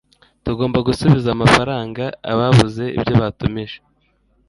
tugomba 0.45 0.77
gusubiza 0.87 1.27
amafaranga 1.35 2.03
ababuze 2.31 2.85
ibyo 2.97 3.13
batumije. 3.21 3.77